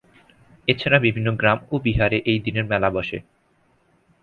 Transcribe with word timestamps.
এছাড়া 0.67 0.97
বিভিন্ন 0.99 1.27
গ্রাম 1.35 1.59
ও 1.71 1.75
বিহারে 1.85 2.17
এই 2.25 2.39
দিনে 2.45 2.61
মেলা 2.63 2.89
বসে। 2.89 3.17